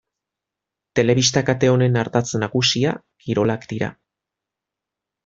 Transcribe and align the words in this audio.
Telebista 0.99 1.43
kate 1.49 1.69
honen 1.73 1.99
ardatz 2.03 2.25
nagusia 2.45 2.95
kirolak 3.27 3.69
dira. 3.75 3.91